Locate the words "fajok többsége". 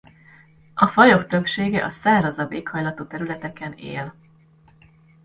0.87-1.85